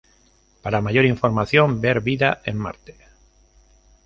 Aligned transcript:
Para 0.63 0.81
mayor 0.81 1.05
información, 1.05 1.79
ver 1.79 2.01
Vida 2.01 2.41
en 2.43 2.57
Marte. 2.57 2.95